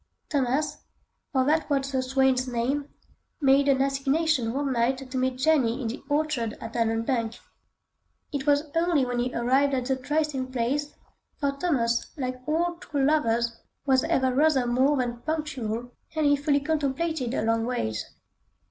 Thomas, 0.29 0.77
for 1.31 1.45
that 1.45 1.69
was 1.69 1.91
the 1.91 2.01
swain's 2.01 2.47
name, 2.47 2.89
made 3.39 3.67
an 3.67 3.83
assignation 3.83 4.51
one 4.51 4.73
night 4.73 4.97
to 5.11 5.15
meet 5.19 5.37
Jenny 5.37 5.79
in 5.79 5.89
the 5.89 6.01
orchard 6.09 6.53
at 6.59 6.73
Allanbank. 6.75 7.37
It 8.33 8.47
was 8.47 8.71
early 8.75 9.05
when 9.05 9.19
he 9.19 9.31
arrived 9.31 9.75
at 9.75 9.85
the 9.85 9.95
trysting 9.95 10.51
place—for 10.51 11.51
Thomas, 11.51 12.07
like 12.17 12.41
all 12.47 12.77
true 12.77 13.05
lovers, 13.05 13.57
was 13.85 14.03
ever 14.05 14.33
rather 14.33 14.65
more 14.65 14.97
than 14.97 15.17
punctual—and 15.21 16.25
he 16.25 16.35
fully 16.35 16.61
contemplated 16.61 17.35
a 17.35 17.43
long 17.43 17.67
wait. 17.67 18.03